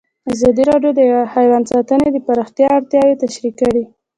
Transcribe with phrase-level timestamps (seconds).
[0.33, 1.01] ازادي راډیو د
[1.33, 3.83] حیوان ساتنه د پراختیا اړتیاوې تشریح کړي.